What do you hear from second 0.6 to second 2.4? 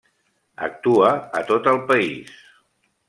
Actua a tot el país.